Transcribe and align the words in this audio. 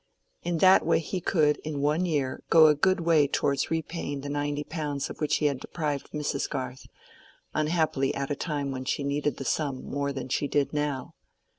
In 0.41 0.57
that 0.57 0.83
way 0.83 0.97
he 0.97 1.21
could, 1.21 1.57
in 1.57 1.79
one 1.79 2.07
year, 2.07 2.41
go 2.49 2.65
a 2.65 2.73
good 2.73 3.01
way 3.01 3.27
towards 3.27 3.69
repaying 3.69 4.21
the 4.21 4.29
ninety 4.29 4.63
pounds 4.63 5.11
of 5.11 5.21
which 5.21 5.35
he 5.35 5.45
had 5.45 5.59
deprived 5.59 6.09
Mrs. 6.09 6.49
Garth, 6.49 6.87
unhappily 7.53 8.11
at 8.15 8.31
a 8.31 8.35
time 8.35 8.71
when 8.71 8.83
she 8.85 9.03
needed 9.03 9.37
that 9.37 9.45
sum 9.45 9.83
more 9.85 10.11
than 10.11 10.27
she 10.27 10.47
did 10.47 10.73
now. 10.73 11.13